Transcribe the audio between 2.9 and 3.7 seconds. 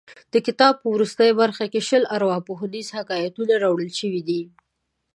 حکایتونه